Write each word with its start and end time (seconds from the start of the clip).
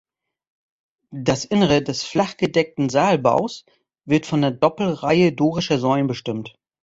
Das 1.13 1.45
Innere 1.45 1.83
des 1.83 2.01
flach 2.03 2.35
gedeckten 2.37 2.89
Saalbaus 2.89 3.65
wird 4.05 4.25
von 4.25 4.41
der 4.41 4.49
Doppelreihe 4.49 5.31
dorischer 5.31 5.77
Säulen 5.77 6.07
bestimmt. 6.07 6.57